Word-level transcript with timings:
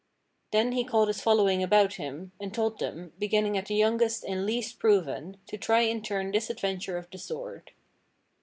Then 0.49 0.71
he 0.71 0.83
called 0.83 1.09
his 1.09 1.21
following 1.21 1.61
about 1.61 1.93
him, 1.97 2.31
and 2.41 2.51
told 2.51 2.79
them, 2.79 3.13
beginning 3.19 3.55
at 3.55 3.67
the 3.67 3.75
youngest 3.75 4.23
and 4.23 4.47
least 4.47 4.79
proven, 4.79 5.37
to 5.45 5.59
try 5.59 5.81
in 5.81 6.01
turn 6.01 6.31
this 6.31 6.49
adventure 6.49 6.97
of 6.97 7.07
the 7.11 7.19
sword. 7.19 7.69